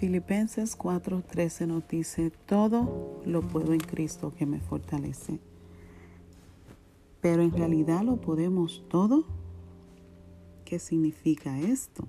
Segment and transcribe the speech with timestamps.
[0.00, 5.40] Filipenses 4:13 nos dice, todo lo puedo en Cristo que me fortalece.
[7.20, 9.26] Pero en realidad lo podemos todo.
[10.64, 12.08] ¿Qué significa esto?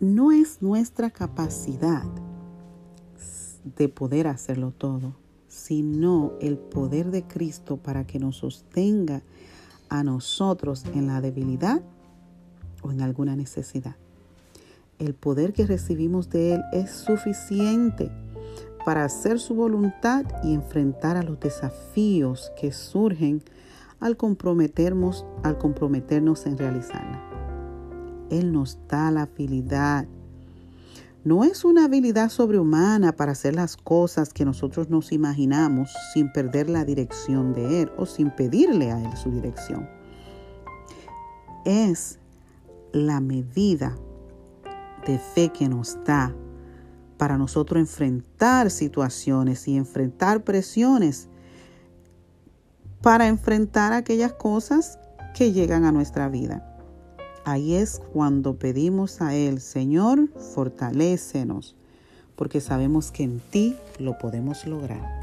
[0.00, 2.04] No es nuestra capacidad
[3.64, 5.16] de poder hacerlo todo,
[5.48, 9.22] sino el poder de Cristo para que nos sostenga
[9.88, 11.80] a nosotros en la debilidad
[12.82, 13.96] o en alguna necesidad.
[15.02, 18.12] El poder que recibimos de Él es suficiente
[18.86, 23.42] para hacer su voluntad y enfrentar a los desafíos que surgen
[23.98, 27.20] al comprometernos, al comprometernos en realizarla.
[28.30, 30.06] Él nos da la habilidad
[31.24, 36.70] no es una habilidad sobrehumana para hacer las cosas que nosotros nos imaginamos sin perder
[36.70, 39.88] la dirección de Él o sin pedirle a Él su dirección.
[41.64, 42.20] Es
[42.92, 43.96] la medida
[45.06, 46.34] de fe que nos da
[47.16, 51.28] para nosotros enfrentar situaciones y enfrentar presiones,
[53.00, 54.98] para enfrentar aquellas cosas
[55.34, 56.68] que llegan a nuestra vida.
[57.44, 61.76] Ahí es cuando pedimos a Él, Señor, fortalécenos,
[62.36, 65.21] porque sabemos que en ti lo podemos lograr.